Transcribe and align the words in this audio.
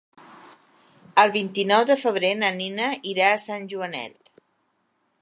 El 1.25 1.33
vint-i-nou 1.35 1.85
de 1.91 1.99
febrer 2.05 2.33
na 2.41 2.51
Nina 2.57 2.91
irà 3.15 3.31
a 3.35 3.39
Sant 3.47 3.71
Joanet. 3.75 4.37